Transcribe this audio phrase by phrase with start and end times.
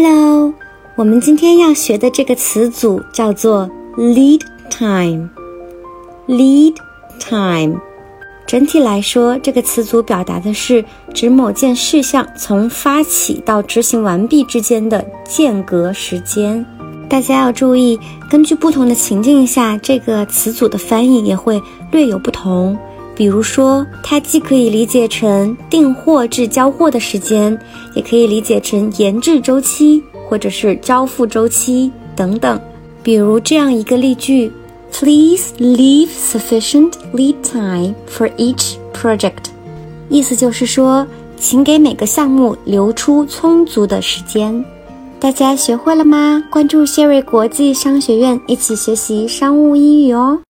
[0.00, 0.54] Hello，
[0.94, 4.40] 我们今天要学的这个词组叫做 lead
[4.70, 5.28] time。
[6.28, 6.76] lead
[7.18, 7.80] time，
[8.46, 16.64] 整体来说，这个词组表达的是指某件事项从发起到执行完毕之间的间隔时间。
[17.08, 17.98] 大家要注意，
[18.30, 21.60] 根据不同的情境下，这个词组的翻译也会
[21.90, 22.78] 略有不同。
[23.18, 27.58] 比如说，它既可以理解成订货至交货的时间，
[27.96, 32.60] 也可以理解成研制周期或者是交付周期等等。
[33.02, 34.52] 比如这样一个例句
[34.92, 39.50] ：Please leave sufficient lead time for each project。
[40.08, 41.04] 意思就是说，
[41.36, 44.64] 请给每个项目留出充足的时间。
[45.18, 46.44] 大家学会了吗？
[46.48, 50.38] 关注谢瑞国际商学院，一起学习商务英语哦。